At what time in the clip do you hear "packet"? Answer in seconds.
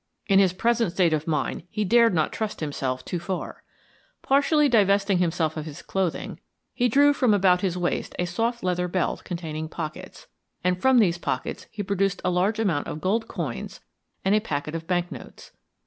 14.41-14.73